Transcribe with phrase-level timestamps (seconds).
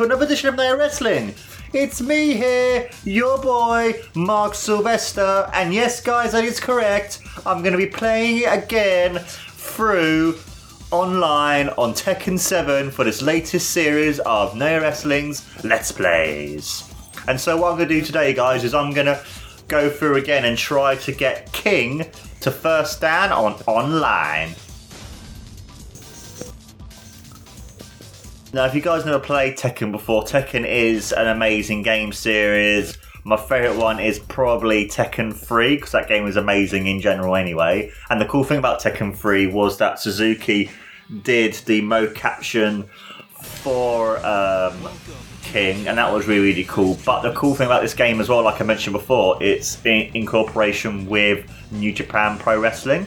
[0.00, 1.34] to another edition of Nair Wrestling.
[1.74, 7.20] It's me here, your boy, Mark Sylvester, and yes, guys, that is correct.
[7.44, 10.38] I'm going to be playing it again through
[10.90, 16.90] online on Tekken 7 for this latest series of Nair Wrestling's Let's Plays.
[17.28, 19.22] And so, what I'm going to do today, guys, is I'm going to
[19.68, 22.06] go through again and try to get King
[22.40, 24.54] to first dan on online.
[28.52, 32.98] Now, if you guys never played Tekken before, Tekken is an amazing game series.
[33.22, 37.92] My favourite one is probably Tekken 3 because that game was amazing in general anyway.
[38.08, 40.68] And the cool thing about Tekken 3 was that Suzuki
[41.22, 42.84] did the motion capture
[43.40, 44.88] for um,
[45.44, 46.98] King, and that was really, really cool.
[47.06, 50.10] But the cool thing about this game as well, like I mentioned before, it's in,
[50.12, 53.06] in cooperation with New Japan Pro Wrestling.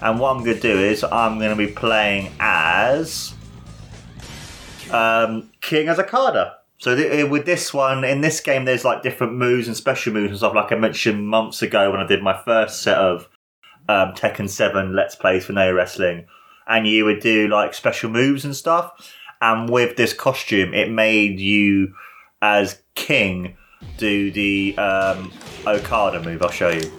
[0.00, 3.33] And what I'm going to do is I'm going to be playing as
[4.90, 6.56] um, King as Okada.
[6.78, 10.30] So th- with this one, in this game, there's like different moves and special moves
[10.30, 10.54] and stuff.
[10.54, 13.28] Like I mentioned months ago when I did my first set of
[13.88, 16.26] um, Tekken Seven Let's Plays for Nair Wrestling,
[16.66, 18.92] and you would do like special moves and stuff.
[19.40, 21.94] And with this costume, it made you
[22.40, 23.56] as King
[23.98, 25.32] do the um,
[25.66, 26.42] Okada move.
[26.42, 26.90] I'll show you.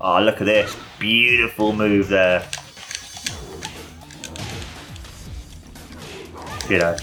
[0.00, 2.46] Oh, look at this beautiful move there.
[6.68, 6.96] You know,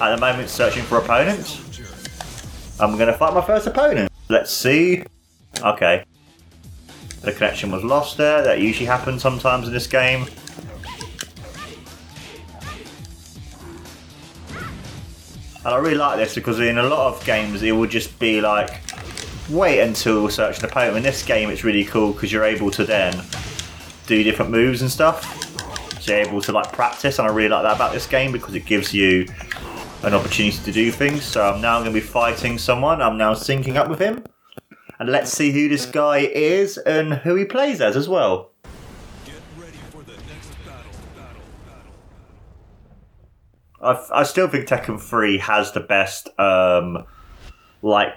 [0.00, 1.60] at the moment searching for opponents.
[2.80, 4.10] I'm going to fight my first opponent.
[4.28, 5.04] Let's see.
[5.62, 6.04] Okay.
[7.20, 8.42] The connection was lost there.
[8.42, 10.26] That usually happens sometimes in this game.
[15.64, 18.40] And I really like this because in a lot of games it will just be
[18.40, 18.80] like,
[19.48, 20.96] wait until search an opponent.
[20.96, 23.14] In this game it's really cool because you're able to then
[24.08, 25.51] do different moves and stuff
[26.06, 28.66] you're able to like practice, and I really like that about this game because it
[28.66, 29.26] gives you
[30.02, 31.24] an opportunity to do things.
[31.24, 33.00] So I'm now going to be fighting someone.
[33.00, 34.24] I'm now syncing up with him,
[34.98, 38.52] and let's see who this guy is and who he plays as as well.
[43.82, 47.04] I, I still think Tekken 3 has the best um,
[47.82, 48.14] like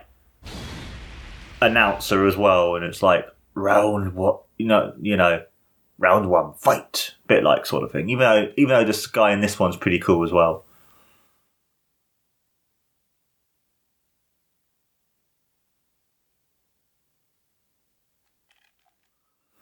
[1.62, 3.26] announcer as well, and it's like
[3.56, 5.44] round what you know you know
[5.98, 8.10] round one, fight, bit like sort of thing.
[8.10, 10.66] Even though, even though this guy in this one's pretty cool as well.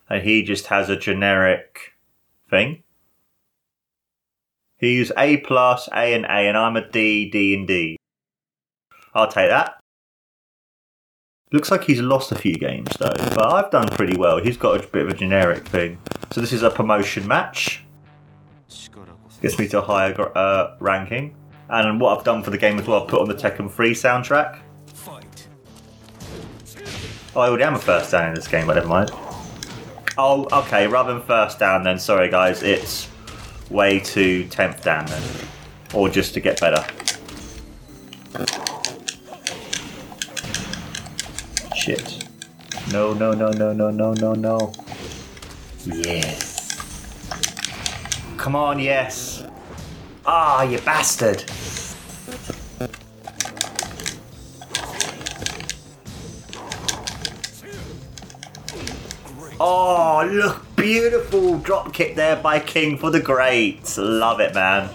[0.10, 1.94] And he just has a generic
[2.50, 2.84] thing.
[4.78, 7.98] He's A plus, A and A, and I'm a D, D and D.
[9.14, 9.83] I'll take that.
[11.53, 14.40] Looks like he's lost a few games though, but I've done pretty well.
[14.40, 16.00] He's got a bit of a generic thing.
[16.31, 17.84] So this is a promotion match.
[19.40, 21.36] Gets me to a higher uh, ranking.
[21.69, 23.94] And what I've done for the game as well, I've put on the Tekken 3
[23.94, 24.62] soundtrack.
[27.36, 29.12] Oh, I already am a first dan in this game, but never mind.
[30.18, 33.09] Oh, okay, rather than first dan then, sorry guys, it's
[33.70, 35.22] way to 10th dan then.
[35.94, 36.84] Or just to get better.
[41.84, 42.30] Shit.
[42.94, 44.72] No, no, no, no, no, no, no, no.
[45.84, 46.80] Yes.
[48.38, 49.44] Come on, yes.
[50.26, 51.44] Ah, you bastard.
[59.60, 63.98] Oh, look, beautiful drop kick there by King for the great.
[63.98, 64.88] Love it, man.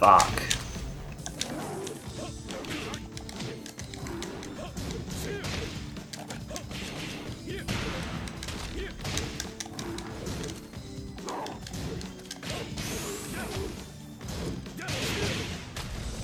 [0.00, 0.41] Fuck.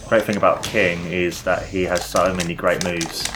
[0.08, 3.28] Great thing about King is that he has so many great moves.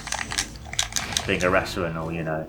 [1.26, 2.48] Being a wrestler and all, you know.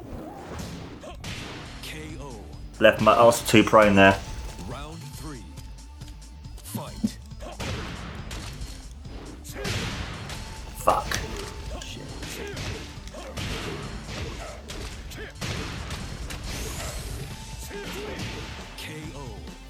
[2.80, 4.18] Left my also too prone there.
[4.70, 5.44] Round three.
[6.56, 7.18] Fight.
[10.78, 11.20] Fuck.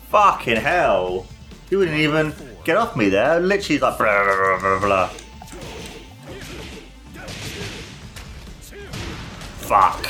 [0.10, 1.26] Fucking hell.
[1.72, 3.42] He wouldn't even Get off me there.
[3.42, 5.08] Literally like blah, blah, blah, blah,
[9.64, 10.08] Fuck.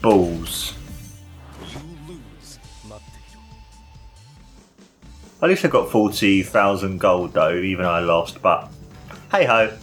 [0.00, 0.74] Balls.
[5.42, 8.70] At least I got 40,000 gold though, even though I lost, but
[9.34, 9.76] hey ho.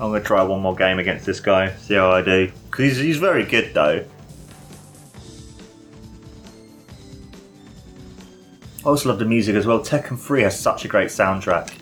[0.00, 2.50] I'm to try one more game against this guy, see how I do.
[2.70, 4.06] Because he's, he's very good though.
[8.78, 9.80] I also love the music as well.
[9.80, 11.74] Tekken 3 has such a great soundtrack.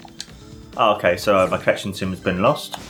[0.77, 2.81] Oh, okay, so my connection to him has been lost.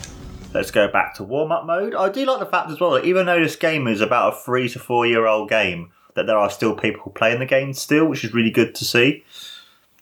[0.55, 1.95] Let's go back to warm up mode.
[1.95, 4.37] I do like the fact as well that even though this game is about a
[4.39, 8.07] three to four year old game, that there are still people playing the game still,
[8.07, 9.23] which is really good to see.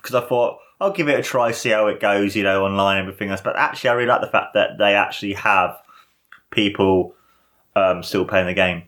[0.04, 3.00] Because I thought, I'll give it a try, see how it goes, you know, online
[3.00, 3.40] everything else.
[3.40, 5.80] But actually, I really like the fact that they actually have
[6.50, 7.14] people
[7.74, 8.82] um, still playing the game.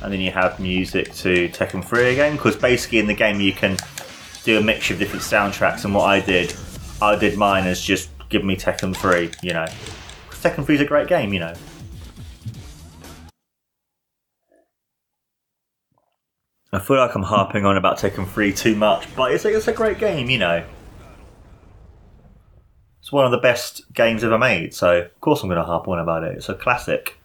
[0.00, 3.52] And then you have music to Tekken 3 again, because basically in the game you
[3.52, 3.76] can
[4.44, 5.84] do a mixture of different soundtracks.
[5.84, 6.54] And what I did,
[7.02, 9.66] I did mine as just give me Tekken 3, you know.
[10.30, 11.54] Tekken 3 is a great game, you know.
[16.76, 19.68] I feel like I'm harping on about Tekken 3 too much, but it's a, it's
[19.68, 20.64] a great game, you know.
[23.00, 25.86] It's one of the best games ever made, so of course I'm going to harp
[25.88, 26.36] on about it.
[26.36, 27.18] It's a classic.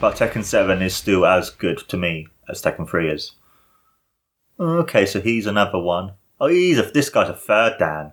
[0.00, 3.32] But Tekken 7 is still as good to me as Tekken 3 is.
[4.58, 6.12] Okay, so he's another one.
[6.40, 8.12] Oh, he's a, this guy's a third Dan.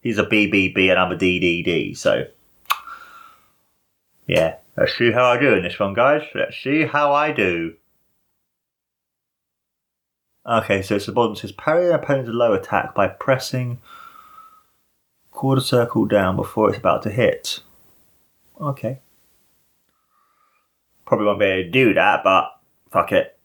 [0.00, 2.24] He's a BBB and I'm a DDD, so.
[4.26, 6.22] Yeah, let's see how I do in this one, guys.
[6.34, 7.74] Let's see how I do.
[10.46, 13.80] Okay, so it's the bottom says parry an opponent's low attack by pressing
[15.30, 17.60] quarter circle down before it's about to hit.
[18.60, 19.00] Okay.
[21.04, 22.50] Probably won't be able to do that, but
[22.90, 23.38] fuck it.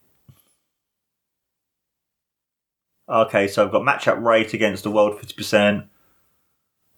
[3.10, 5.88] Okay, so I've got matchup rate against the world 50%,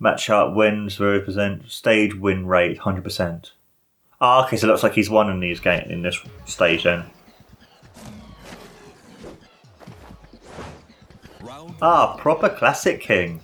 [0.02, 3.52] matchup wins 0%, stage win rate 100%.
[4.20, 7.06] Ah, okay, so it looks like he's won in these game in this stage then.
[11.82, 13.42] Ah, proper classic king.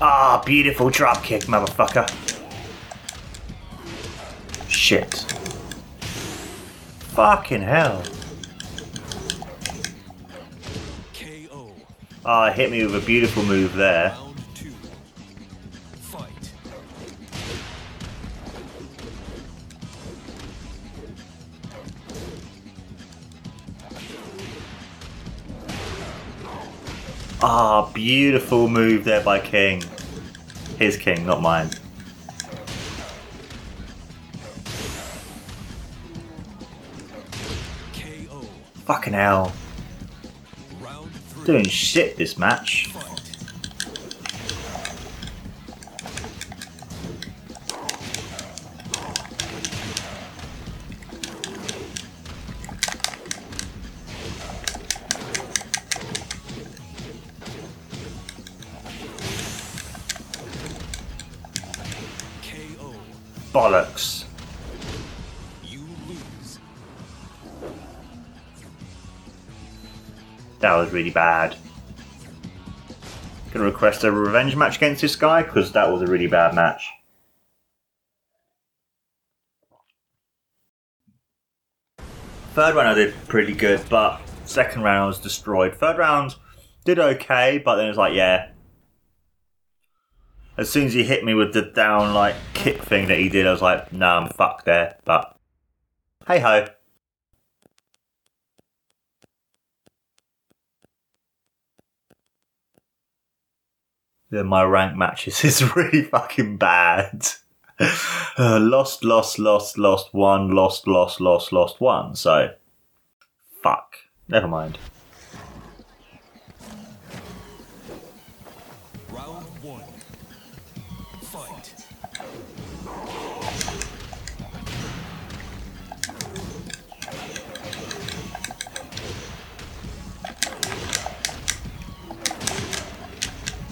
[0.00, 2.08] Ah, beautiful drop kick, motherfucker.
[4.68, 5.12] Shit.
[7.14, 8.04] Fucking hell.
[11.14, 11.72] KO.
[12.24, 14.16] Ah, hit me with a beautiful move there.
[27.50, 29.82] Ah, beautiful move there by King.
[30.78, 31.70] His King, not mine.
[38.84, 39.54] Fucking hell.
[41.46, 42.92] Doing shit this match.
[63.68, 64.24] Bollocks.
[70.60, 71.54] That was really bad.
[73.52, 76.88] Gonna request a revenge match against this guy because that was a really bad match.
[82.54, 85.74] Third round I did pretty good, but second round I was destroyed.
[85.74, 86.36] Third round
[86.86, 88.48] did okay, but then it was like, yeah.
[90.58, 93.46] As soon as he hit me with the down like kick thing that he did,
[93.46, 94.96] I was like, nah, I'm fucked there.
[95.04, 95.36] But
[96.26, 96.66] hey ho.
[104.32, 107.26] Yeah, my rank matches is really fucking bad.
[108.40, 112.14] Uh, lost, lost, lost, lost one, lost, lost, lost, lost one.
[112.14, 112.54] So,
[113.62, 113.96] fuck.
[114.28, 114.78] Never mind.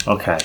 [0.08, 0.38] Okay.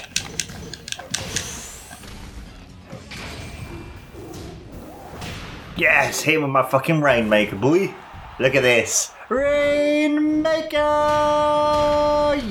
[5.78, 7.94] Yes, hit with my fucking Rainmaker, boy.
[8.40, 9.12] Look at this.
[9.30, 10.78] Rainmaker!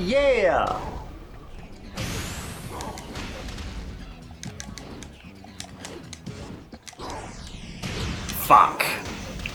[0.05, 0.79] Yeah!
[8.27, 8.83] Fuck.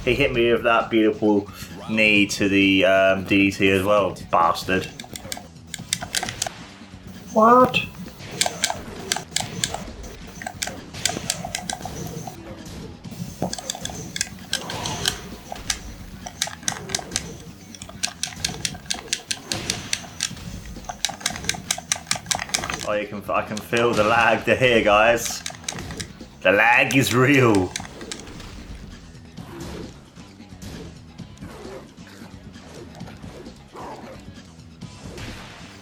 [0.05, 1.49] He hit me with that beautiful
[1.91, 4.89] knee to the um, DDT as well, bastard.
[7.37, 7.77] What?
[22.89, 23.23] Oh, you can.
[23.29, 25.43] I can feel the lag to here, guys.
[26.41, 27.71] The lag is real.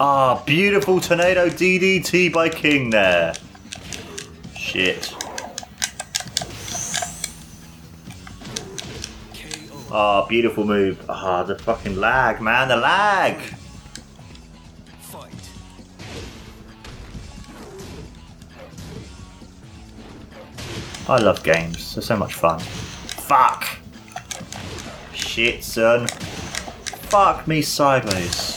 [0.07, 3.33] Ah, beautiful tornado DDT by King there.
[4.55, 5.15] Shit.
[9.91, 11.03] Ah, beautiful move.
[11.09, 13.41] Ah, the fucking lag, man, the lag.
[21.09, 21.95] I love games.
[21.95, 22.59] They're so much fun.
[22.61, 23.79] Fuck.
[25.15, 26.09] Shit, son.
[27.09, 28.54] Fuck me sideways.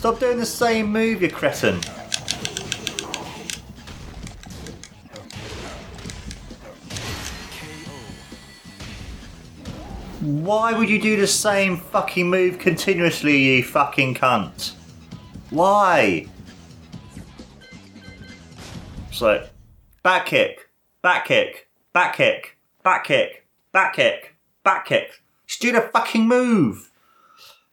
[0.00, 1.74] Stop doing the same move, you cretin.
[10.22, 14.72] Why would you do the same fucking move continuously, you fucking cunt?
[15.50, 16.28] Why?
[19.12, 19.46] So,
[20.02, 20.70] back kick,
[21.02, 25.20] back kick, back kick, back kick, back kick, back kick.
[25.46, 26.90] Just do the fucking move.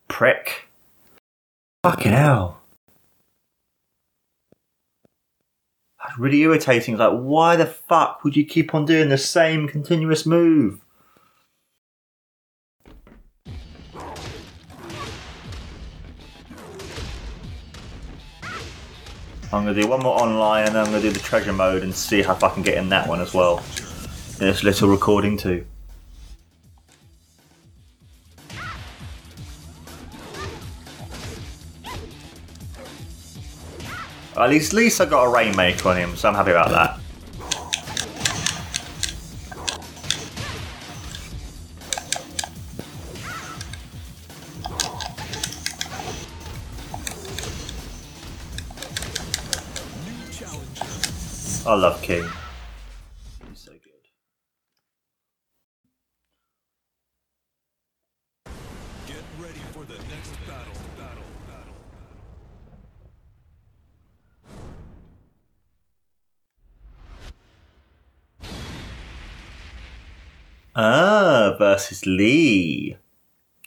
[0.10, 0.67] Prick.
[1.88, 2.60] Fucking hell.
[6.04, 6.98] That's really irritating.
[6.98, 10.82] Like, why the fuck would you keep on doing the same continuous move?
[19.54, 21.96] I'm gonna do one more online and then I'm gonna do the treasure mode and
[21.96, 23.64] see how I can get in that one as well.
[24.40, 25.66] This little recording too.
[34.38, 37.00] At least, at least I got a rainmaker on him, so I'm happy about that.
[51.66, 52.26] I love King.
[71.58, 72.98] Versus Lee.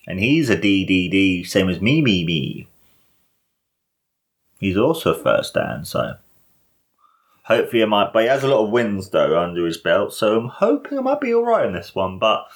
[0.06, 2.68] And he's a DDD, same as me, me, me.
[4.58, 6.14] He's also a first dan, so.
[7.44, 8.12] Hopefully, I might.
[8.12, 11.02] But he has a lot of wins, though, under his belt, so I'm hoping I
[11.02, 12.46] might be alright in this one, but.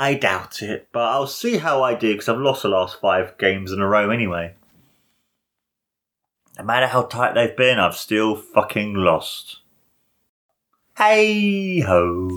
[0.00, 3.36] I doubt it, but I'll see how I do because I've lost the last five
[3.36, 4.54] games in a row anyway.
[6.56, 9.58] No matter how tight they've been, I've still fucking lost.
[10.96, 12.30] Hey ho.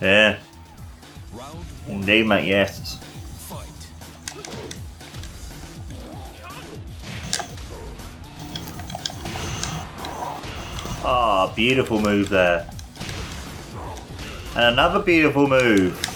[0.00, 0.38] Yeah,
[1.86, 2.98] indeed, mate, yes.
[11.04, 12.68] Ah, beautiful move there.
[14.54, 16.07] And another beautiful move.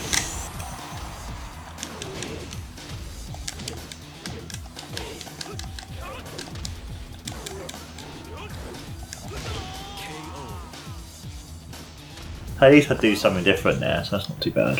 [12.62, 14.78] At least I do something different there, so that's not too bad.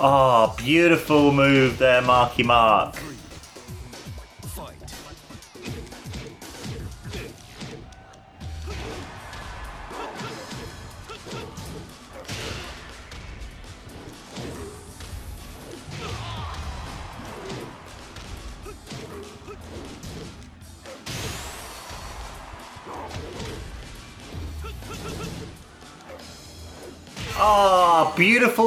[0.00, 3.07] Ah, beautiful move there, Marky Mark.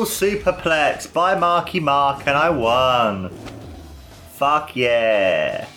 [0.06, 3.30] Superplex by Marky Mark, and I won.
[4.34, 5.68] Fuck yeah.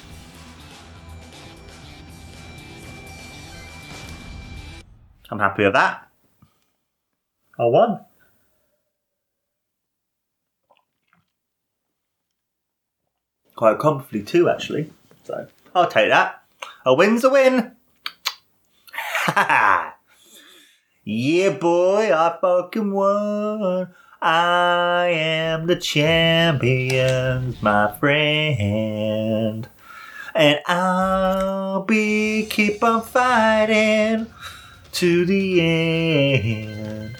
[5.31, 6.09] I'm happy with that.
[7.59, 8.00] I won.
[13.57, 14.93] Quite comfortably too, actually.
[15.25, 16.43] So I'll take that.
[16.85, 17.73] A win's a win.
[21.04, 23.95] yeah, boy, I fucking won.
[24.26, 29.69] I am the champion, my friend.
[30.35, 34.28] And I'll be keep on fighting
[34.93, 37.19] to the end.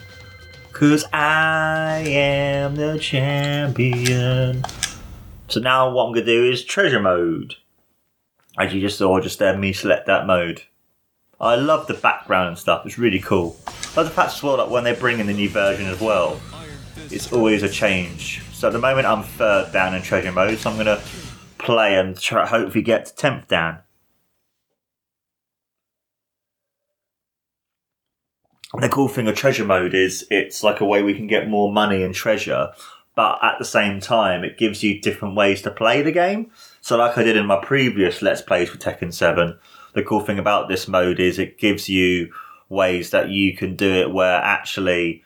[0.73, 4.65] Cause I am the champion.
[5.49, 7.57] So now what I'm gonna do is treasure mode.
[8.59, 10.63] As you just saw, just there me select that mode.
[11.39, 13.59] I love the background and stuff, it's really cool.
[13.67, 16.01] I love the fact as well that when they bring in the new version as
[16.01, 16.41] well.
[17.15, 18.43] It's always a change.
[18.53, 21.01] So at the moment I'm third dan in treasure mode, so I'm gonna
[21.59, 23.79] play and try hopefully get to tenth dan.
[28.73, 31.49] And the cool thing of treasure mode is it's like a way we can get
[31.49, 32.73] more money and treasure,
[33.15, 36.51] but at the same time it gives you different ways to play the game.
[36.81, 39.57] So like I did in my previous Let's Plays for Tekken 7,
[39.95, 42.33] the cool thing about this mode is it gives you
[42.69, 45.23] ways that you can do it where actually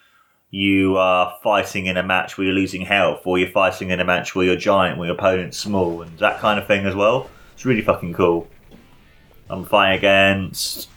[0.51, 4.05] you are fighting in a match where you're losing health, or you're fighting in a
[4.05, 7.29] match where you're giant, where your opponent's small, and that kind of thing as well.
[7.55, 8.49] It's really fucking cool.
[9.51, 10.89] I'm fighting against.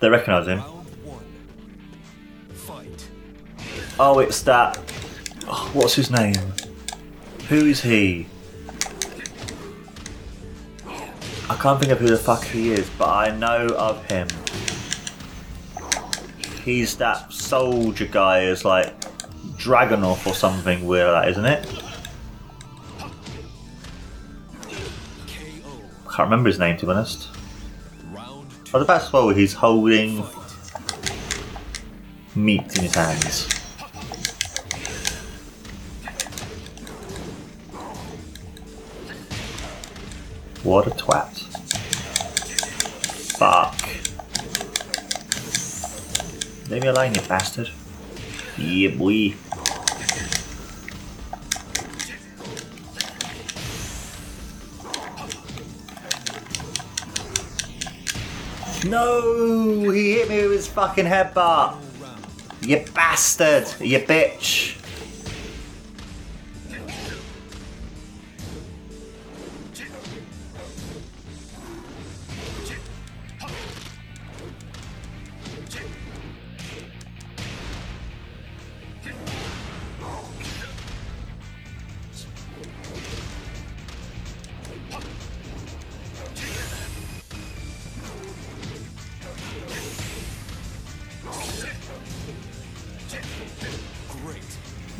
[0.00, 0.58] They recognise him.
[0.58, 1.24] Round one.
[2.54, 3.08] Fight.
[3.98, 4.78] Oh, it's that.
[5.46, 6.34] oh, what's his name?
[7.48, 8.26] Who is he?
[11.48, 14.26] I can't think of who the fuck he is, but I know of him.
[16.66, 18.92] He's that soldier guy, is like
[19.56, 21.82] Dragunov or something weird, like that isn't it?
[26.08, 27.28] I can't remember his name to be honest.
[28.74, 30.24] Oh, the best well, he's holding
[32.34, 33.46] meat in his hands.
[40.64, 41.42] What a twat.
[43.38, 43.85] Fuck.
[46.68, 47.70] Leave me alone, you bastard.
[48.58, 49.34] Yeah, boy.
[58.84, 61.76] No, he hit me with his fucking headbutt.
[62.62, 63.66] You bastard.
[63.80, 64.75] You bitch.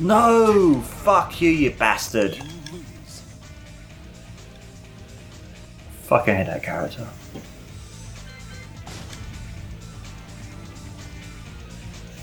[0.07, 2.37] No, fuck you, you bastard.
[6.05, 7.09] Fucking hate that character.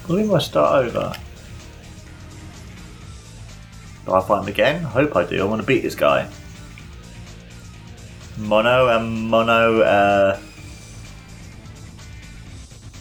[0.08, 1.14] Think I start over.
[4.06, 4.86] Do I fight him again?
[4.86, 5.42] I hope I do.
[5.42, 6.30] I want to beat this guy.
[8.38, 10.40] Mono and Mono, uh.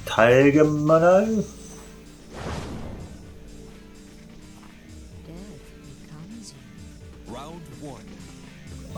[0.06, 1.44] Tiger Mono?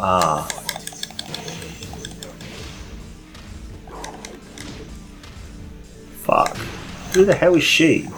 [0.07, 0.47] Ah.
[6.25, 6.55] Fuck.
[7.15, 8.11] Who the hell is she?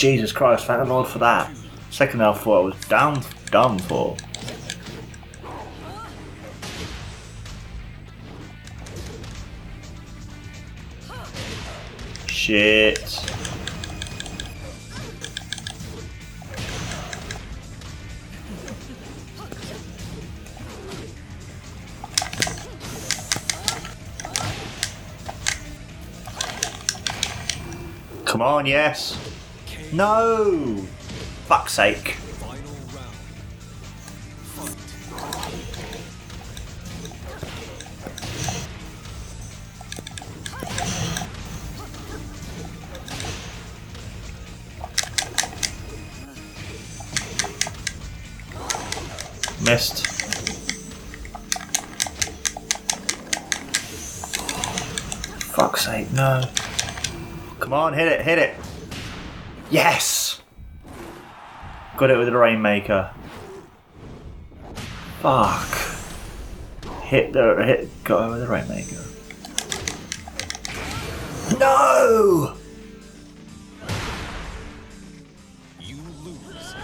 [0.00, 1.54] Jesus Christ, thank the Lord for that.
[1.90, 4.16] Second half, thought I was down, done for.
[12.26, 12.98] Shit.
[28.24, 29.29] Come on, yes.
[29.92, 30.76] No!
[31.46, 32.16] Fuck's sake.
[49.64, 50.06] Missed.
[55.52, 56.44] Fuck's sake, no.
[57.58, 58.54] Come on, hit it, hit it.
[59.70, 60.42] Yes!
[61.96, 63.12] Got it with the Rainmaker.
[65.20, 65.68] Fuck.
[67.02, 68.96] Hit the hit got it with the Rainmaker.
[71.58, 72.56] No!
[75.78, 76.74] You lose.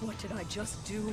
[0.00, 1.12] What did I just do?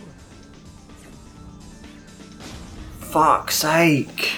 [2.99, 4.32] Fuck's sake.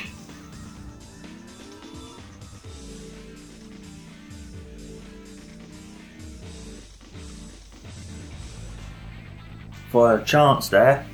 [9.95, 11.05] For a chance there.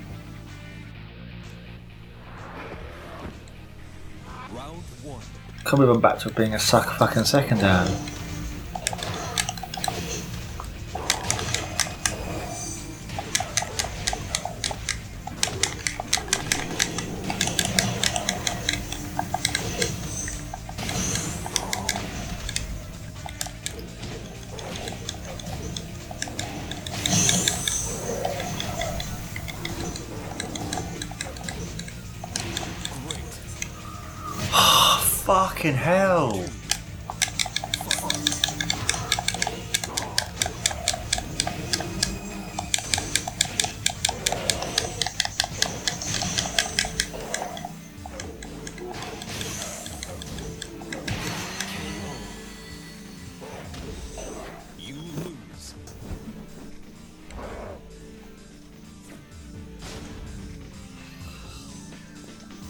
[5.64, 8.11] Can't believe I'm back to being a sucker fucking second dan.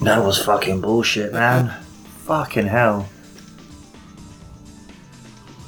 [0.01, 1.69] That was fucking bullshit, man.
[2.25, 3.07] fucking hell.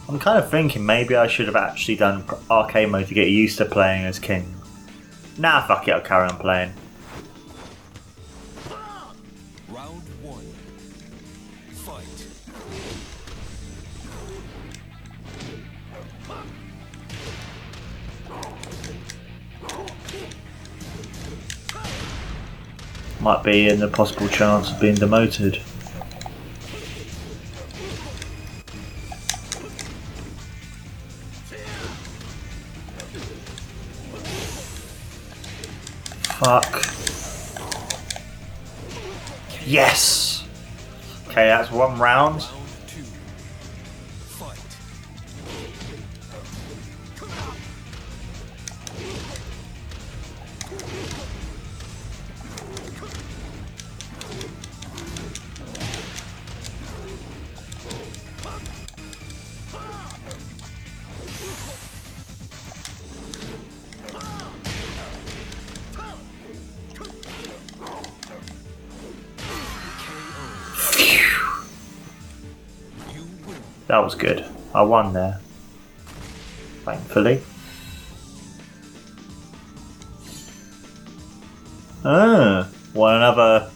[0.09, 3.57] I'm kind of thinking maybe I should have actually done arcade mode to get used
[3.59, 4.53] to playing as King.
[5.37, 6.73] Nah, fuck it, I'll carry on playing.
[23.23, 25.61] Might be in the possible chance of being demoted.
[36.33, 36.83] Fuck.
[39.65, 40.45] Yes!
[41.29, 42.45] Okay, that's one round.
[74.03, 74.45] That was good.
[74.75, 75.39] I won there.
[76.83, 77.41] Thankfully.
[82.03, 83.71] Ah, won another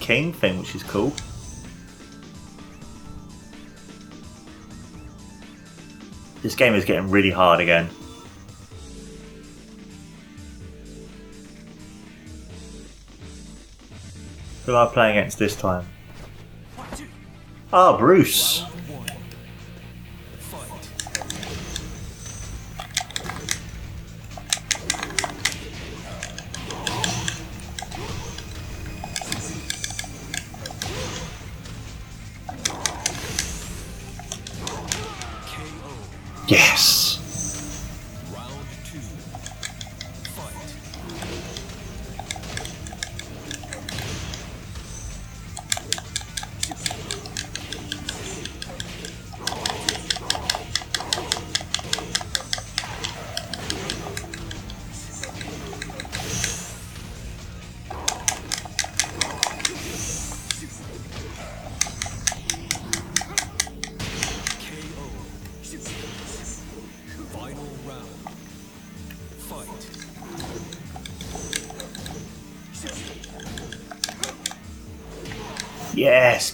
[0.00, 1.12] king thing, which is cool.
[6.40, 7.90] This game is getting really hard again.
[14.64, 15.86] Who am I playing against this time?
[17.70, 18.64] Ah, Bruce.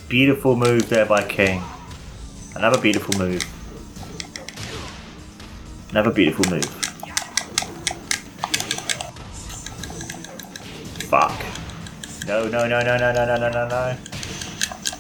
[0.09, 1.63] Beautiful move there by King.
[2.57, 3.45] Another beautiful move.
[5.91, 6.65] Another beautiful move.
[11.09, 11.39] Fuck.
[12.27, 13.97] No, no, no, no, no, no, no, no, no.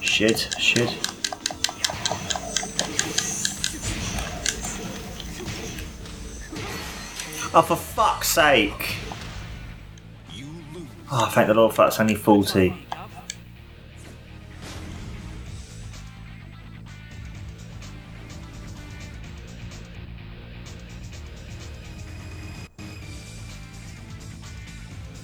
[0.01, 0.90] Shit, shit.
[7.55, 8.97] Oh, for fuck's sake.
[11.11, 12.88] Oh, thank the Lord for that's only 40.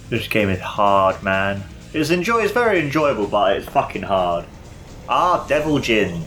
[0.09, 1.63] This game is hard, man.
[1.93, 2.43] It's enjoy.
[2.43, 4.45] It's very enjoyable, but it's fucking hard.
[5.09, 6.23] Ah, Devil Jin.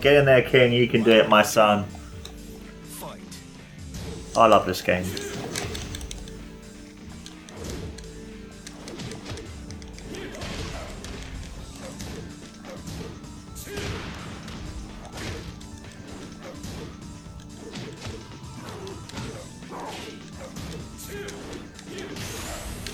[0.00, 0.72] Get in there, King.
[0.72, 1.86] You can do it, my son.
[4.36, 5.04] I love this game.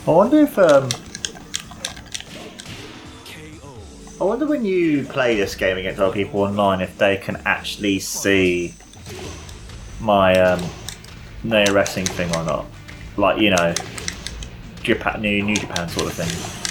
[0.07, 0.89] I wonder if um,
[4.67, 8.75] you play this game against other people online if they can actually see
[10.01, 10.63] my um,
[11.43, 12.67] no wrestling thing or not.
[13.17, 13.75] Like you know,
[14.83, 16.67] Japan, New New Japan sort of thing.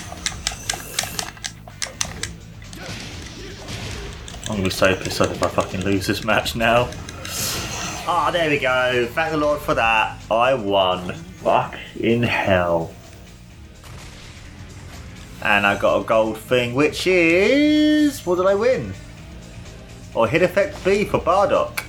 [4.47, 6.89] I'm gonna be so pissed off if I fucking lose this match now.
[8.08, 9.08] Ah, there we go.
[9.12, 10.21] Thank the Lord for that.
[10.29, 11.13] I won.
[11.13, 12.93] Fuck in hell.
[15.45, 18.25] And I got a gold thing, which is.
[18.25, 18.95] What did I win?
[20.15, 21.84] Or hit effect B for Bardock.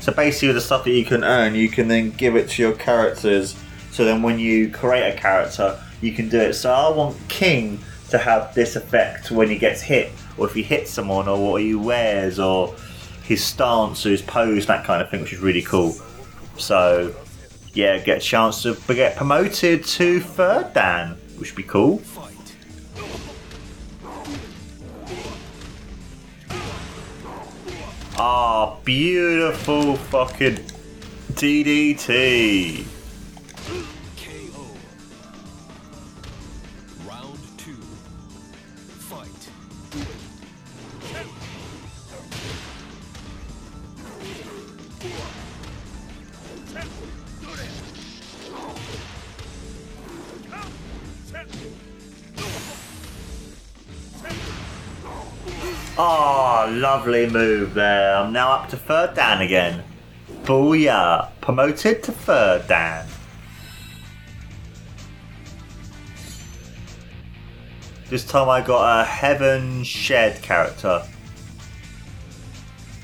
[0.00, 2.62] So basically, with the stuff that you can earn, you can then give it to
[2.62, 3.56] your characters.
[3.92, 6.54] So then, when you create a character, you can do it.
[6.54, 7.78] So I want King
[8.10, 11.62] to have this effect when he gets hit, or if he hits someone, or what
[11.62, 12.74] he wears, or
[13.22, 15.94] his stance, or his pose, that kind of thing, which is really cool.
[16.58, 17.14] So
[17.72, 22.02] yeah, get a chance to get promoted to third Dan, which would be cool.
[28.16, 30.58] Ah, beautiful fucking
[31.32, 32.84] DDT.
[34.16, 34.66] KO.
[37.08, 37.72] Round two.
[39.10, 39.50] Fight.
[55.96, 58.16] Ah, lovely move there.
[58.16, 59.82] I'm now up to third Dan again.
[60.42, 61.30] Booyah.
[61.40, 63.06] Promoted to third Dan.
[68.10, 71.02] This time I got a Heaven Shed character.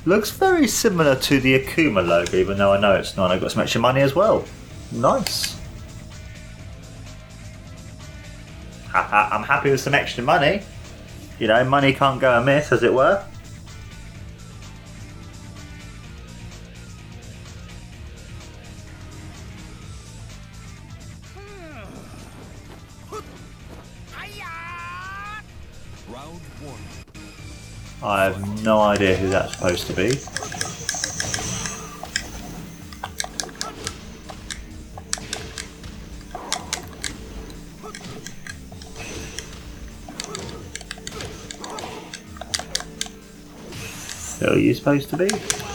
[0.05, 3.31] Looks very similar to the Akuma logo, even though I know it's not.
[3.31, 4.45] I got some extra money as well.
[4.93, 5.61] Nice.
[8.93, 10.63] I'm happy with some extra money.
[11.39, 13.25] You know, money can't go amiss, as it were.
[28.03, 30.15] I have no idea who that's supposed to be.
[44.39, 45.70] Who are you supposed to be?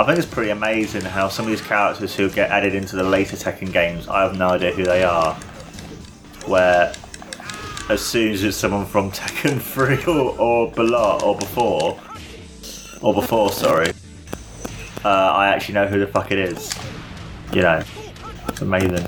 [0.00, 3.02] I think it's pretty amazing how some of these characters who get added into the
[3.02, 5.34] later Tekken games, I have no idea who they are.
[6.46, 6.94] Where
[7.90, 12.00] as soon as it's someone from Tekken 3 or, or below or before,
[13.02, 13.90] or before, sorry,
[15.04, 16.72] uh, I actually know who the fuck it is.
[17.52, 17.84] You know,
[18.48, 19.06] it's amazing.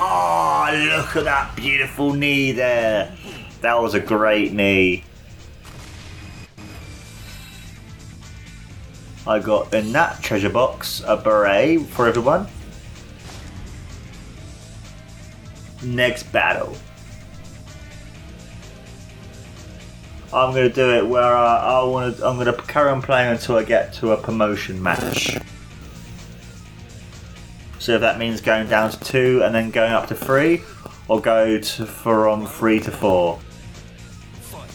[0.00, 3.12] Oh, look at that beautiful knee there.
[3.62, 5.02] That was a great knee.
[9.26, 12.48] I got in that treasure box a beret for everyone.
[15.82, 16.76] Next battle.
[20.32, 22.26] I'm gonna do it where I, I want to.
[22.26, 25.36] I'm gonna carry on playing until I get to a promotion match.
[27.78, 30.62] So if that means going down to two and then going up to three,
[31.08, 33.38] or go to from three to four.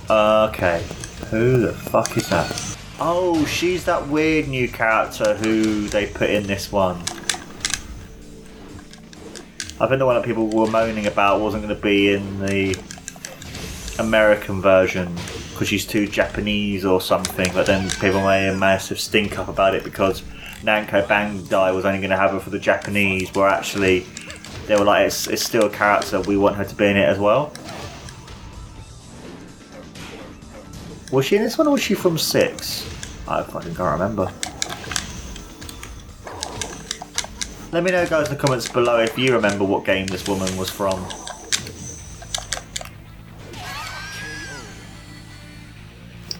[0.09, 0.85] Okay.
[1.31, 2.76] Who the fuck is that?
[2.99, 6.97] Oh, she's that weird new character who they put in this one.
[9.79, 12.75] I think the one that people were moaning about wasn't going to be in the
[13.99, 15.15] American version
[15.51, 17.51] because she's too Japanese or something.
[17.53, 20.23] But then people made a massive stink up about it because
[20.61, 24.07] Namco Bandai was only going to have her for the Japanese, where actually
[24.65, 27.07] they were like, it's, it's still a character, we want her to be in it
[27.07, 27.53] as well.
[31.11, 33.27] Was she in this one or was she from 6?
[33.29, 34.31] I fucking can't remember.
[37.71, 40.55] Let me know, guys, in the comments below if you remember what game this woman
[40.57, 41.01] was from.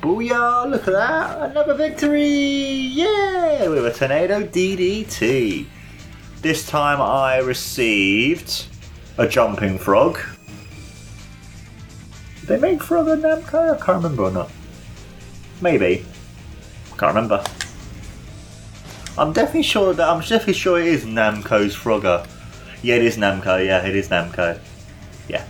[0.01, 0.69] Booyah!
[0.69, 1.51] Look at that!
[1.51, 2.25] Another victory!
[2.25, 3.67] Yeah!
[3.69, 5.65] With a Tornado DDT.
[6.41, 8.65] This time I received
[9.17, 10.19] a Jumping Frog.
[12.41, 13.75] Did they make Frog in Namco?
[13.75, 14.51] I can't remember or not.
[15.61, 16.05] Maybe.
[16.97, 17.43] Can't remember.
[19.17, 22.27] I'm definitely sure that I'm definitely sure it is Namco's Frogger.
[22.83, 23.65] Yeah, it is Namco.
[23.65, 24.59] Yeah, it is Namco.
[25.27, 25.43] Yeah,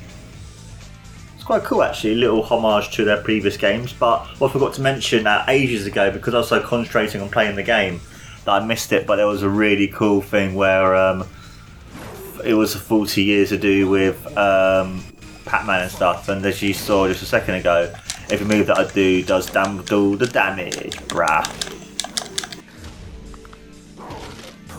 [1.35, 2.15] it's quite cool actually.
[2.15, 3.91] Little homage to their previous games.
[3.91, 7.57] But I forgot to mention that ages ago because I was so concentrating on playing
[7.57, 7.99] the game
[8.45, 9.05] that I missed it.
[9.05, 11.27] But there was a really cool thing where um,
[12.45, 15.03] it was 40 years to do with um,
[15.43, 16.29] Pac-Man and stuff.
[16.29, 17.93] And as you saw just a second ago,
[18.29, 21.45] every move that I do does dam- do the damage, bruh.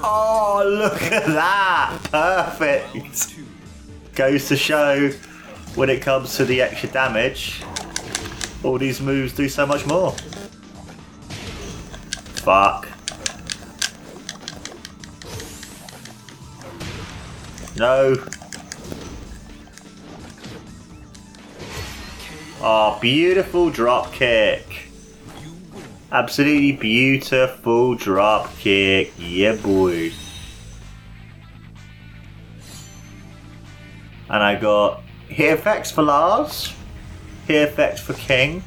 [0.03, 1.99] Oh, look at that!
[2.11, 3.35] Perfect!
[4.15, 5.11] Goes to show
[5.75, 7.63] when it comes to the extra damage,
[8.65, 10.13] all these moves do so much more.
[12.43, 12.89] Fuck.
[17.77, 18.17] No.
[22.61, 24.89] Oh, beautiful drop kick.
[26.11, 29.13] Absolutely beautiful drop kick.
[29.17, 30.11] Yeah, boy.
[34.29, 36.75] And I got hit effects for Lars,
[37.47, 38.65] hit effects for King.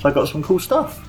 [0.00, 1.03] So I got some cool stuff.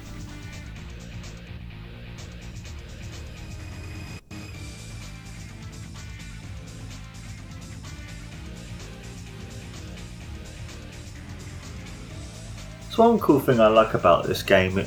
[12.95, 14.81] So one cool thing I like about this game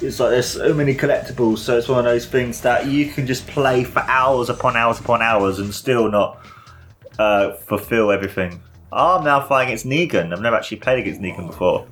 [0.00, 3.26] is like there's so many collectibles, so it's one of those things that you can
[3.26, 6.46] just play for hours upon hours upon hours and still not
[7.18, 8.62] uh, fulfill everything.
[8.92, 10.32] Oh, I'm now fighting against Negan.
[10.32, 11.88] I've never actually played against Negan before.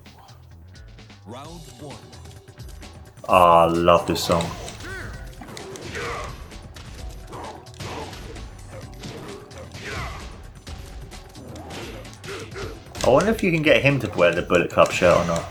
[1.26, 1.48] Round
[1.80, 1.96] one.
[3.28, 4.48] Oh, I love this song.
[13.08, 15.42] I wonder if you can get him to wear the Bullet Club shirt or not.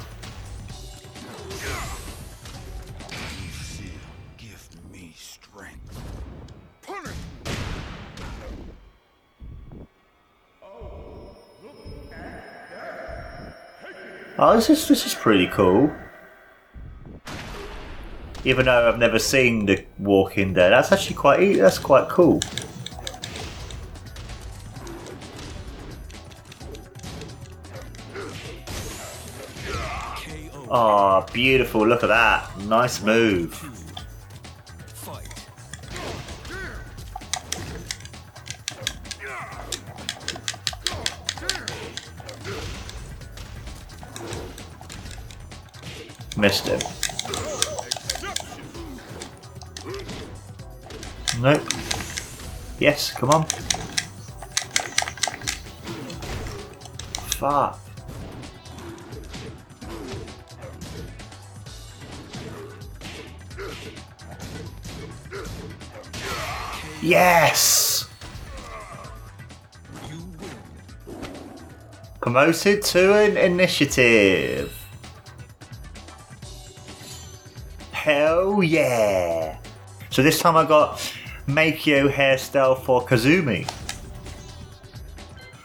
[14.38, 15.92] Oh, this is this is pretty cool.
[18.46, 22.40] Even though I've never seen the Walking Dead, that's actually quite that's quite cool.
[30.70, 31.88] Oh, beautiful!
[31.88, 33.54] Look at that, nice move.
[46.38, 46.80] Missed him.
[51.42, 51.64] Nope.
[52.80, 53.46] Yes, come on.
[57.38, 57.87] Fuck.
[67.08, 68.06] Yes!
[72.20, 74.68] Promoted to an Initiate.
[77.94, 79.58] Hell yeah!
[80.10, 80.98] So this time I got
[81.48, 83.72] Makio hairstyle for Kazumi.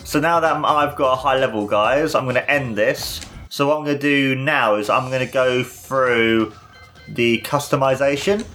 [0.05, 3.21] So now that I've got a high level, guys, I'm going to end this.
[3.49, 6.53] So what I'm going to do now is I'm going to go through
[7.09, 8.47] the customization,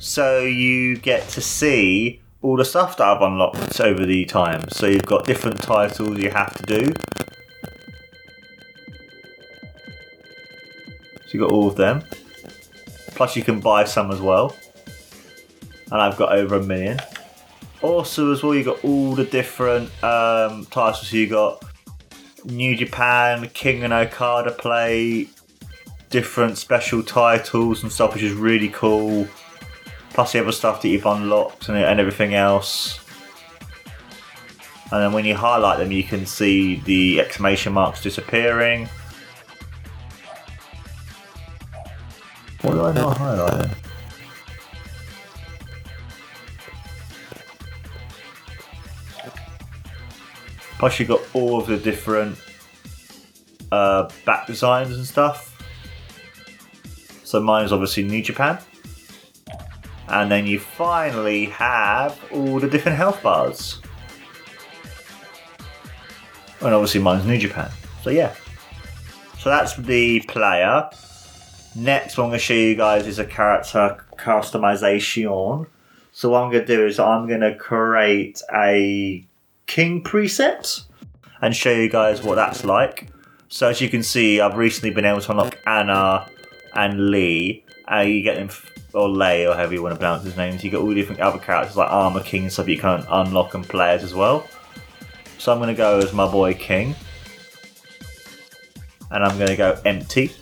[0.00, 4.68] so you get to see all the stuff that I've unlocked over the time.
[4.70, 6.92] So you've got different titles you have to do.
[11.24, 12.02] So you've got all of them.
[13.14, 14.56] Plus you can buy some as well.
[15.90, 16.98] And I've got over a million.
[17.80, 21.06] Also as well you got all the different um, titles.
[21.08, 21.64] So you got
[22.44, 25.28] New Japan, King and Okada play,
[26.10, 29.28] different special titles and stuff, which is really cool.
[30.12, 33.00] Plus the other stuff that you've unlocked and, and everything else.
[34.90, 38.88] And then when you highlight them, you can see the exclamation marks disappearing.
[42.60, 43.68] What do I not highlight?
[50.78, 52.36] Plus, you got all of the different
[53.70, 55.48] uh, back designs and stuff.
[57.24, 58.58] So mine is obviously New Japan.
[60.08, 63.80] And then you finally have all the different health bars.
[66.60, 67.70] And obviously mine's New Japan.
[68.02, 68.34] So yeah.
[69.38, 70.88] So that's the player.
[71.74, 75.66] Next one I'm going to show you guys is a character customization.
[76.12, 79.26] So what I'm to do is I'm going to create a
[79.66, 80.84] king preset
[81.40, 83.08] and show you guys what that's like.
[83.48, 86.28] So as you can see, I've recently been able to unlock Anna
[86.74, 87.64] and Lee.
[87.90, 88.48] Uh, you get them,
[88.94, 90.62] or Lay, or however you want to pronounce his names.
[90.62, 93.66] You get all different other characters like Armor King and stuff you can unlock and
[93.66, 94.46] play as as well.
[95.38, 96.94] So I'm going to go as my boy King.
[99.10, 100.32] And I'm going to go empty.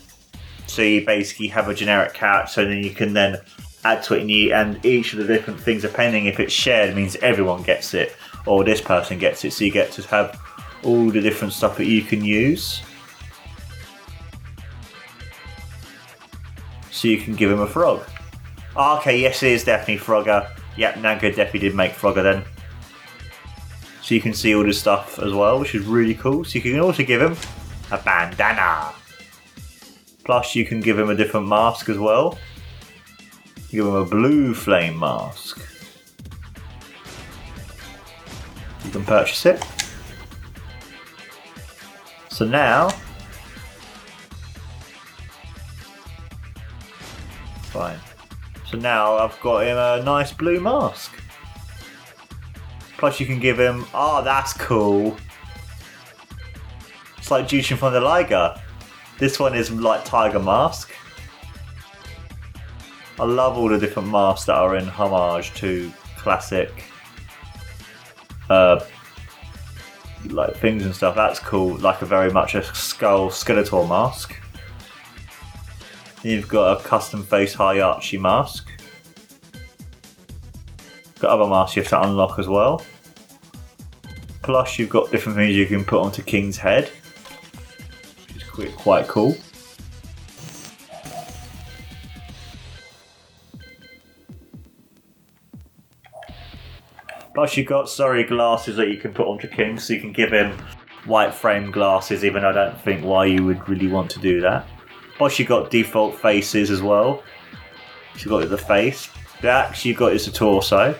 [0.66, 3.38] So you basically have a generic character, so then you can then
[3.82, 6.94] add to it, and, you, and each of the different things, depending if it's shared,
[6.94, 8.14] means everyone gets it,
[8.46, 9.52] or this person gets it.
[9.52, 10.40] So you get to have
[10.84, 12.82] all the different stuff that you can use.
[16.90, 18.02] So you can give him a frog.
[18.76, 20.48] Ah, okay, yes, it is definitely Frogger.
[20.76, 22.44] Yep, Naga definitely did make Frogger then.
[24.02, 26.44] So you can see all this stuff as well, which is really cool.
[26.44, 27.36] So you can also give him
[27.90, 28.92] a bandana.
[30.24, 32.38] Plus, you can give him a different mask as well.
[33.70, 35.60] Give him a blue flame mask.
[38.84, 39.64] You can purchase it.
[42.30, 42.88] So now,
[47.70, 47.98] fine.
[48.70, 51.20] So now I've got him a nice blue mask.
[52.98, 53.84] Plus, you can give him.
[53.92, 55.16] Oh, that's cool.
[57.18, 58.54] It's like Jushin Thunder Liger.
[59.18, 60.92] This one is like Tiger Mask.
[63.18, 66.84] I love all the different masks that are in homage to classic,
[68.48, 68.84] uh,
[70.28, 71.14] like things and stuff.
[71.16, 71.76] That's cool.
[71.78, 74.36] Like a very much a skull Skeletor mask.
[76.22, 78.70] You've got a custom face Heihachi mask.
[81.18, 82.82] Got other masks you have to unlock as well.
[84.42, 86.90] Plus, you've got different things you can put onto King's head,
[88.28, 89.34] which is quite, quite cool.
[97.34, 100.32] Plus, you've got sorry glasses that you can put onto King, so you can give
[100.32, 100.58] him
[101.06, 104.66] white frame glasses, even I don't think why you would really want to do that.
[105.20, 107.22] Plus, you've got default faces as well.
[108.14, 109.10] You've got the face.
[109.42, 110.98] The axe you've got is the torso.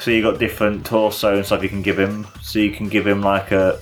[0.00, 2.26] So you got different torso and stuff you can give him.
[2.40, 3.78] So you can give him like a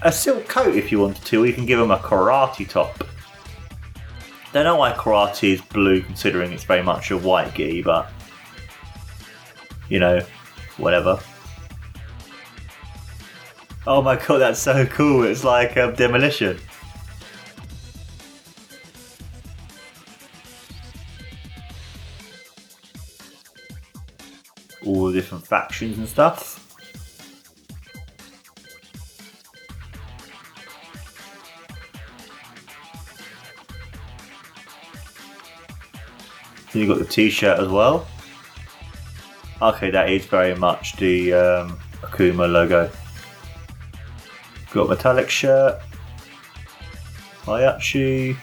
[0.00, 3.06] a silk coat if you wanted to, or you can give him a karate top.
[4.54, 8.10] Don't know why karate is blue, considering it's very much a white gi, but
[9.90, 10.24] you know,
[10.78, 11.20] whatever.
[13.86, 15.24] Oh my god, that's so cool!
[15.24, 16.58] It's like um, demolition.
[24.86, 26.60] All the different factions and stuff.
[36.72, 38.06] Then you got the T-shirt as well.
[39.60, 42.90] Okay, that is very much the um, Akuma logo.
[44.74, 45.80] Got metallic shirt.
[47.44, 48.36] Heihachi.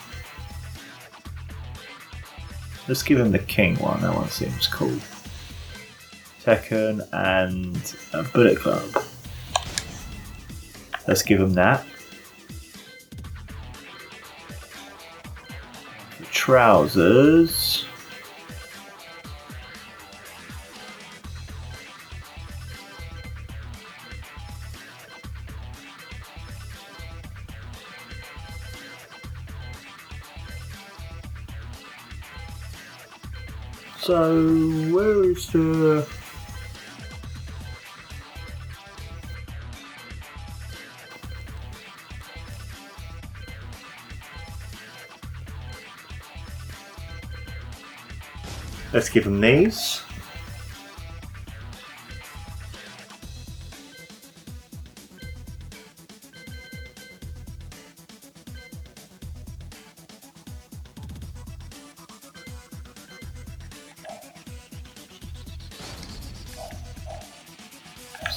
[2.87, 3.99] Let's give him the king one.
[3.99, 4.97] That one seems cool.
[6.41, 9.03] Tekken and a Bullet Club.
[11.05, 11.85] Let's give him that.
[16.31, 17.85] Trousers.
[34.01, 34.47] So
[34.89, 36.07] where is the
[48.91, 50.01] Let's give them these.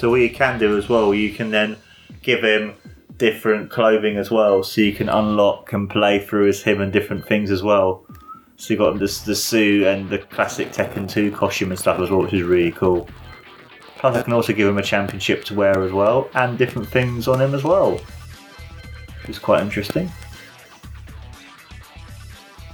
[0.04, 1.78] So what you can do as well, you can then
[2.20, 2.74] give him
[3.16, 7.26] different clothing as well, so you can unlock and play through as him and different
[7.26, 8.04] things as well.
[8.56, 12.10] So you got the the suit and the classic Tekken 2 costume and stuff as
[12.10, 13.08] well, which is really cool.
[13.96, 17.26] Plus, I can also give him a championship to wear as well, and different things
[17.26, 17.98] on him as well,
[19.26, 20.12] is quite interesting.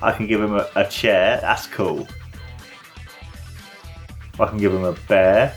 [0.03, 1.39] I can give him a, a chair.
[1.41, 2.09] That's cool.
[4.41, 5.55] I can give him a bear.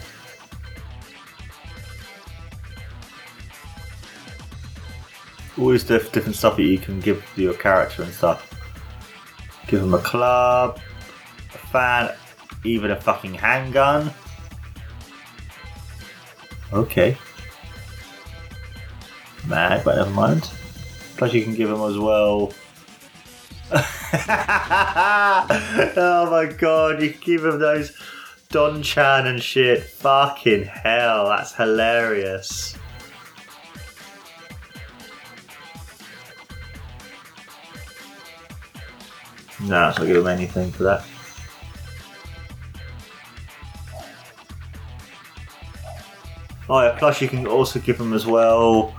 [5.58, 8.50] This diff- different stuff that you can give your character and stuff.
[9.68, 10.80] Give him a club,
[11.54, 12.16] a fan,
[12.64, 14.12] even a fucking handgun.
[16.72, 17.18] Okay.
[19.48, 20.50] Mad, but never mind.
[21.18, 22.52] Plus, you can give him as well.
[25.96, 27.96] oh my god, you give him those
[28.50, 29.84] Don Chan and shit.
[29.84, 32.78] Fucking hell, that's hilarious.
[39.64, 41.06] No, it's not give him anything for that.
[46.70, 48.96] Oh yeah, plus you can also give him as well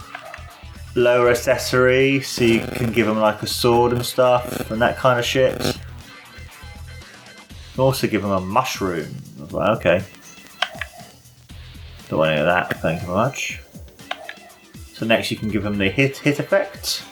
[0.95, 5.19] lower accessory, so you can give him like a sword and stuff and that kind
[5.19, 5.77] of shit.
[7.77, 9.15] Also give him a mushroom.
[9.39, 10.05] I was like, okay.
[12.09, 13.61] Don't want any of that, thank you very much.
[14.93, 17.05] So next you can give him the hit hit effect.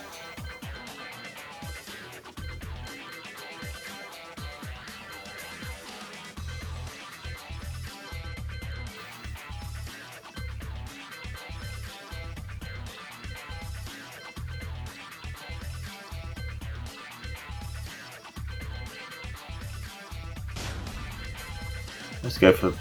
[22.52, 22.72] For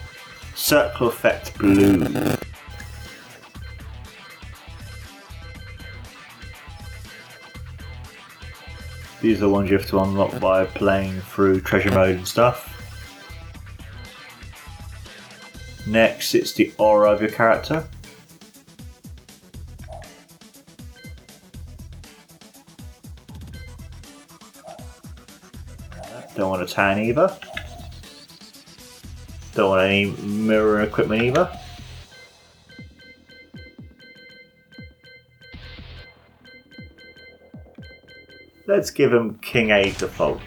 [0.55, 1.97] circle effect blue.
[9.21, 12.67] These are the ones you have to unlock by playing through treasure mode and stuff.
[15.87, 17.87] Next, it's the aura of your character.
[26.35, 27.37] Don't want to tan either.
[29.53, 31.59] Don't want any mirror equipment either.
[38.67, 40.41] Let's give him King A default.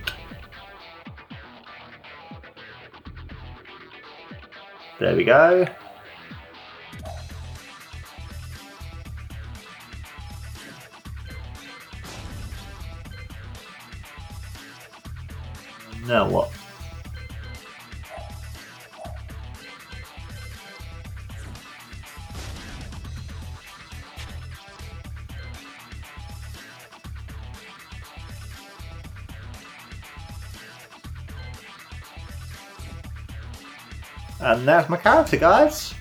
[4.99, 5.67] There we go.
[34.65, 35.93] And there's my character, guys.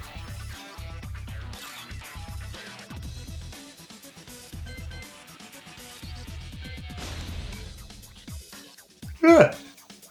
[9.22, 9.53] Yeah,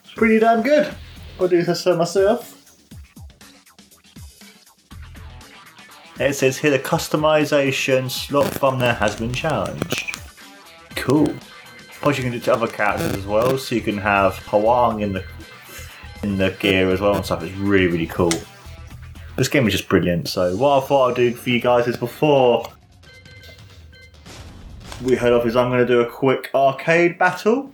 [0.04, 0.94] it's pretty damn good.
[1.40, 2.76] I'll do this for myself.
[6.20, 10.20] It says here the customization slot thumbnail has been challenged.
[10.94, 11.34] Cool.
[12.02, 15.00] Plus you can do it to other characters as well, so you can have Hwoarang
[15.00, 15.24] in the
[16.22, 17.42] in the gear as well and stuff.
[17.42, 18.32] It's really, really cool.
[19.36, 20.28] This game is just brilliant.
[20.28, 22.66] So what I thought I'd do for you guys is before
[25.02, 27.72] we head off is I'm going to do a quick arcade battle.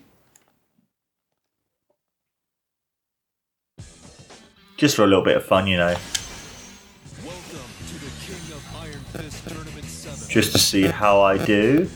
[4.76, 5.96] Just for a little bit of fun, you know.
[7.24, 10.28] Welcome to the King of Iron Fist Tournament 7.
[10.30, 11.90] Just to see how I do.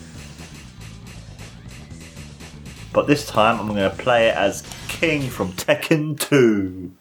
[2.91, 4.61] But this time I'm going to play it as
[4.93, 6.91] King from Tekken 2.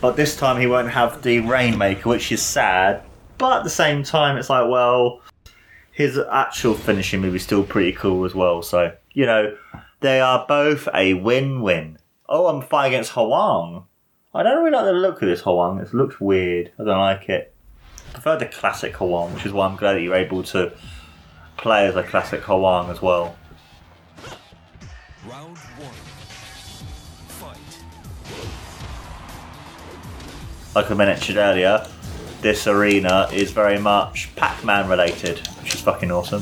[0.00, 3.02] But this time he won't have the Rainmaker, which is sad.
[3.38, 5.22] But at the same time, it's like, well,
[5.90, 8.62] his actual finishing move is still pretty cool as well.
[8.62, 9.56] So, you know,
[10.00, 11.98] they are both a win win.
[12.28, 13.86] Oh, I'm fighting against Hwoarang.
[14.34, 15.82] I don't really like the look of this Hwoarang.
[15.82, 16.70] It looks weird.
[16.78, 17.54] I don't like it.
[18.10, 20.72] I prefer the classic Hwoarang, which is why I'm glad that you're able to
[21.56, 23.36] play as a classic Hwoarang as well.
[25.26, 25.53] Round
[30.74, 31.86] like I mentioned earlier,
[32.40, 36.40] this arena is very much Pac-Man related, which is fucking awesome.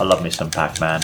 [0.00, 1.02] I love me some Pac-Man.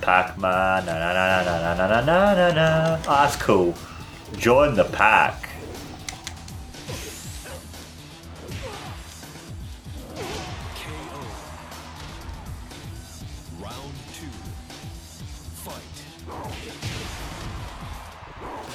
[0.00, 2.96] Pac-Man, na na na na na na na na na.
[2.96, 3.74] Oh, that's cool.
[4.38, 5.47] Join the pack.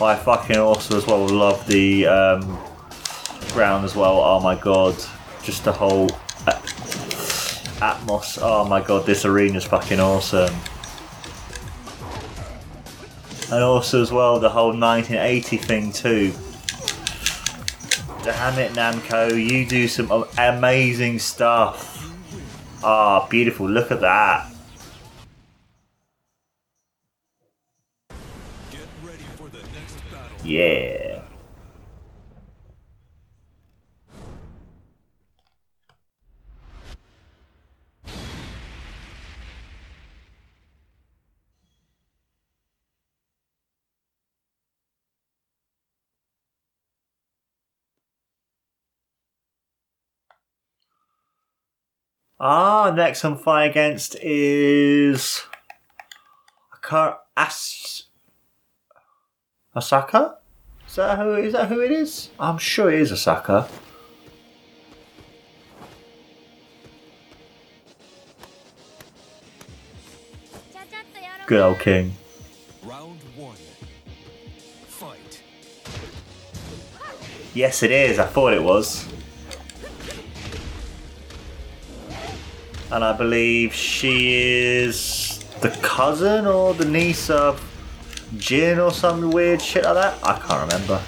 [0.01, 2.59] I fucking also as well love the um,
[3.53, 4.17] ground as well.
[4.19, 4.95] Oh my god,
[5.43, 6.09] just the whole
[6.47, 6.61] a-
[7.79, 8.39] atmos.
[8.41, 10.53] Oh my god, this arena's fucking awesome.
[13.51, 16.33] And also as well the whole 1980 thing too.
[18.23, 22.09] Damn it, Namco, you do some amazing stuff.
[22.83, 23.69] Ah, beautiful.
[23.69, 24.49] Look at that.
[28.71, 30.32] Get ready for the next battle.
[30.43, 31.21] Yeah.
[52.45, 53.37] Ah, next I'm
[53.69, 55.43] against is
[56.75, 58.03] Akar As
[59.75, 60.35] Asuka?
[60.87, 62.29] Is that who is that who it is?
[62.39, 63.67] I'm sure it is Asuka.
[71.45, 72.13] Good old king.
[72.83, 73.55] Round one.
[74.87, 75.41] Fight.
[77.53, 78.17] Yes, it is.
[78.17, 79.05] I thought it was.
[82.91, 87.59] And I believe she is the cousin or the niece of
[88.37, 90.19] Jin or some weird shit like that.
[90.23, 91.01] I can't remember.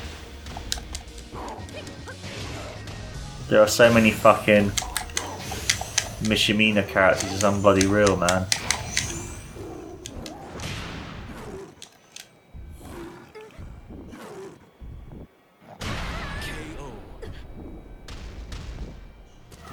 [3.49, 4.71] There are so many fucking
[6.21, 7.33] Mishimina characters.
[7.33, 8.47] It's unbloody real, man.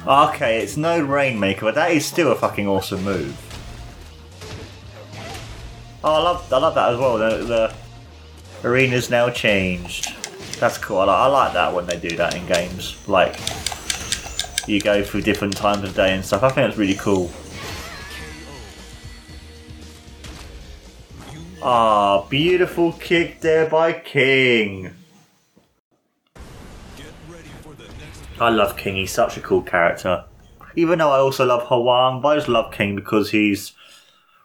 [0.05, 3.52] Okay, it's no Rainmaker, but that is still a fucking awesome move.
[6.05, 7.17] Oh, I love, I love that as well.
[7.17, 10.13] The, the arena's now changed.
[10.59, 10.99] That's cool.
[10.99, 13.07] I like, I like that when they do that in games.
[13.07, 13.39] Like,
[14.67, 16.43] you go through different times of day and stuff.
[16.43, 17.31] I think it's really cool.
[21.63, 24.93] Ah, beautiful kick there by King.
[28.41, 28.97] I love King.
[28.97, 30.25] He's such a cool character.
[30.75, 33.73] Even though I also love Hwoarang, but I just love King because he's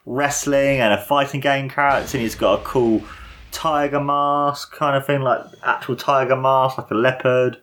[0.08, 3.02] wrestling and a fighting game character, and he's got a cool
[3.50, 7.58] tiger mask kind of thing, like actual tiger mask, like a leopard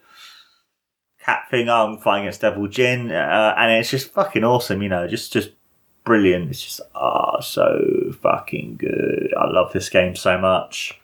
[1.20, 1.68] cat thing.
[1.68, 4.82] Oh, I'm fighting against Devil Jin, uh, and it's just fucking awesome.
[4.84, 5.52] You know, just just
[6.04, 6.52] brilliant.
[6.52, 9.34] It's just ah so fucking good.
[9.38, 11.00] I love this game so much.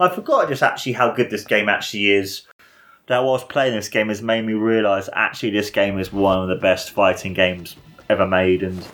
[0.00, 2.42] I forgot just actually how good this game actually is
[3.06, 6.48] that whilst playing this game has made me realise actually this game is one of
[6.48, 7.76] the best fighting games
[8.08, 8.86] ever made and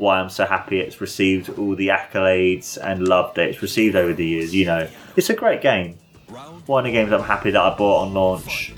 [0.00, 4.14] why I'm so happy it's received all the accolades and love that it's received over
[4.14, 4.88] the years, you know.
[5.14, 5.98] It's a great game.
[6.64, 8.72] One of the games I'm happy that I bought on launch.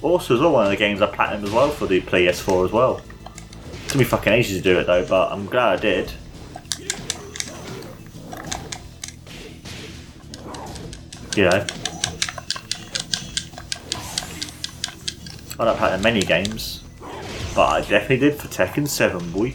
[0.00, 2.72] Also as well one of the games I platinum as well for the PS4 as
[2.72, 3.00] well.
[3.88, 6.12] Took me fucking ages to do it though, but I'm glad I did.
[11.36, 11.66] You know.
[15.60, 16.84] I don't platinum many games,
[17.58, 19.52] but I definitely did for Tekken 7, boy.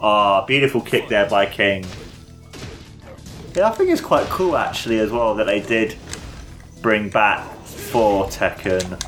[0.00, 1.86] Ah, beautiful kick there by King.
[3.54, 5.94] Yeah, I think it's quite cool actually as well that they did
[6.82, 8.98] bring back for Tekken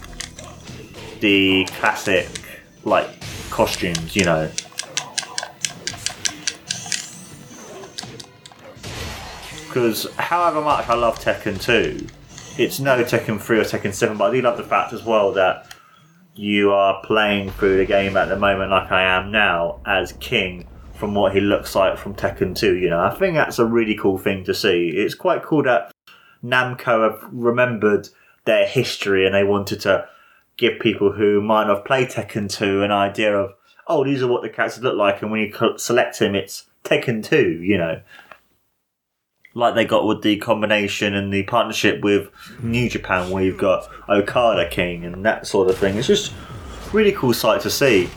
[1.19, 2.29] the classic
[2.85, 3.09] like
[3.51, 4.49] costumes, you know.
[9.67, 12.07] Because however much I love Tekken 2,
[12.63, 15.33] it's no Tekken 3 or Tekken 7, but I do love the fact as well
[15.33, 15.75] that
[16.39, 20.69] you are playing through the game at the moment like I am now as King
[20.95, 23.01] from what he looks like from Tekken 2, you know.
[23.01, 24.89] I think that's a really cool thing to see.
[24.89, 25.93] It's quite cool that
[26.45, 28.09] Namco have remembered
[28.45, 30.09] their history and they wanted to
[30.57, 33.55] give people who might not have played Tekken 2 an idea of,
[33.89, 37.25] oh, these are what the characters look like, and when you select him, it's Tekken
[37.25, 38.01] 2, you know.
[39.59, 42.31] Like they got with the combination and the partnership with
[42.63, 45.97] New Japan, where you've got Okada King and that sort of thing.
[45.97, 46.33] It's just
[46.93, 48.09] really cool sight to see.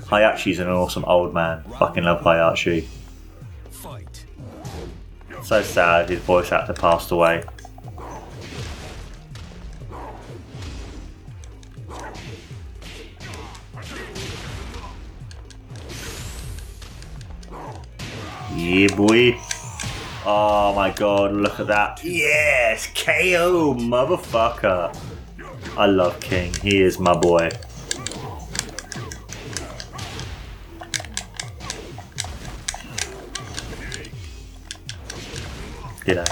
[0.00, 1.64] Heihachi's an awesome old man.
[1.78, 2.86] Fucking love Heihachi.
[5.42, 7.44] So sad his voice actor passed away.
[18.56, 19.38] Yeah, boy.
[20.24, 22.02] Oh my god, look at that.
[22.02, 24.96] Yes, KO, motherfucker.
[25.76, 26.54] I love King.
[26.62, 27.50] He is my boy.
[36.06, 36.24] G'day.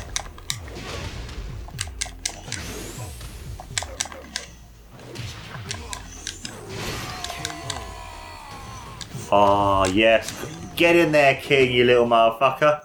[9.30, 10.63] Oh, yes.
[10.76, 12.82] Get in there, King, you little motherfucker.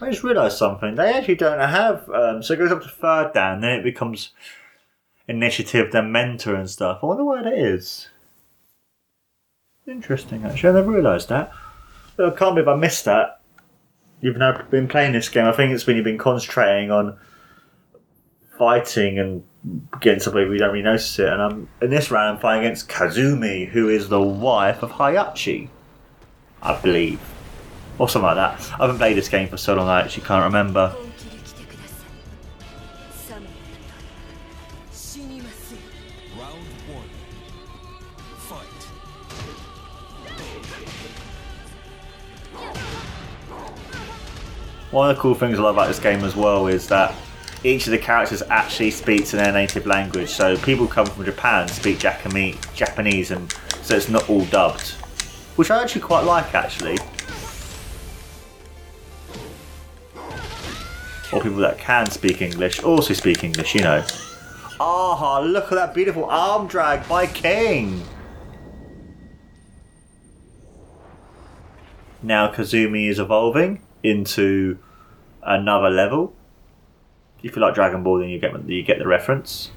[0.00, 0.96] I just realised something.
[0.96, 2.08] They actually don't have.
[2.10, 4.32] Um, so it goes up to third dan, then it becomes
[5.28, 6.98] Initiate, then mentor and stuff.
[7.02, 8.08] I wonder why that is.
[9.86, 10.70] Interesting, actually.
[10.70, 11.52] I never realised that.
[12.16, 13.40] But I can't believe I missed that.
[14.20, 15.46] You've now been playing this game.
[15.46, 17.18] I think it's when you've been concentrating on
[18.58, 19.44] fighting and
[19.92, 21.28] Against somebody we don't really notice it.
[21.28, 25.68] And I'm in this round, I'm fighting against Kazumi, who is the wife of Heihachi,
[26.60, 27.20] I believe,
[27.98, 28.72] or something like that.
[28.72, 30.96] I haven't played this game for so long, I actually can't remember.
[44.90, 47.14] One of the cool things I love about this game as well is that
[47.64, 50.28] each of the characters actually speaks in their native language.
[50.28, 53.52] So people come from Japan speak Japanese, and
[53.82, 54.90] so it's not all dubbed,
[55.56, 56.98] which I actually quite like actually.
[61.32, 64.04] Or people that can speak English also speak English, you know.
[64.78, 68.02] Ah, look at that beautiful arm drag by King.
[72.22, 74.78] Now Kazumi is evolving into
[75.42, 76.34] another level.
[77.42, 79.70] If you like Dragon Ball, then you get you get the reference.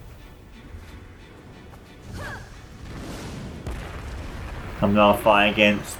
[4.82, 5.97] I'm now fighting against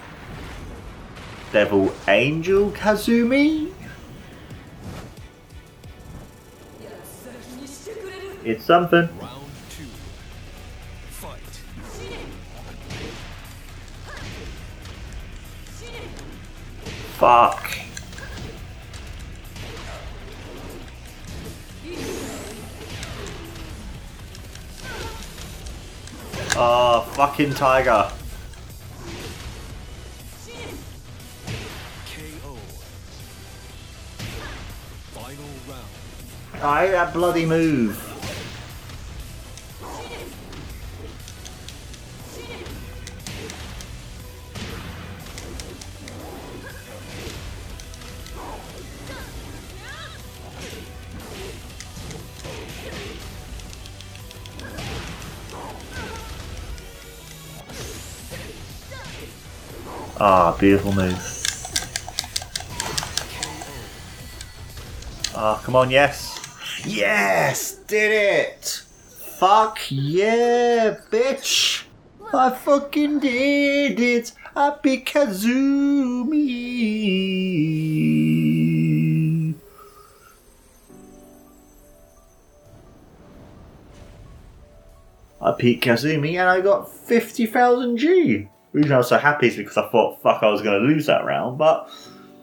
[1.52, 3.72] Devil Angel Kazumi.
[8.44, 9.10] It's something.
[17.18, 17.85] Fuck.
[26.58, 28.10] Oh, fucking tiger.
[32.08, 32.56] KO.
[35.12, 36.64] Final round.
[36.64, 38.15] I that bloody move.
[60.18, 61.20] Ah, beautiful move.
[65.36, 66.40] Ah, come on, yes.
[66.86, 67.76] Yes!
[67.86, 68.84] Did it!
[69.38, 71.84] Fuck yeah, bitch!
[72.34, 74.32] I fucking did it!
[74.56, 76.46] I beat Kazumi!
[85.42, 88.48] I beat Kazumi and I got 50,000 G!
[88.76, 91.06] Reason I was so happy is because I thought, fuck, I was going to lose
[91.06, 91.90] that round, but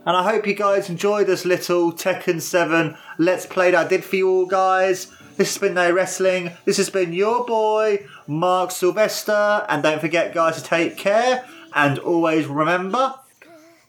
[0.07, 4.03] and I hope you guys enjoyed this little Tekken 7 Let's Play that I did
[4.03, 5.13] for you all, guys.
[5.37, 6.53] This has been No Wrestling.
[6.65, 9.67] This has been your boy, Mark Sylvester.
[9.69, 11.45] And don't forget, guys, to take care.
[11.75, 13.15] And always remember,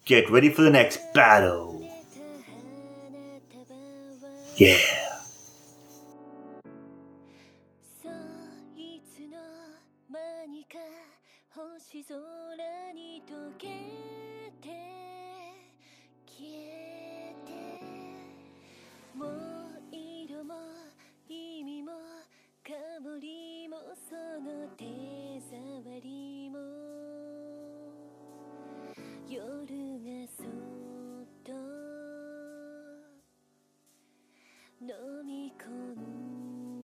[0.04, 1.90] get ready for the next battle.
[4.58, 5.13] Yeah.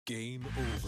[0.06, 0.85] Game over.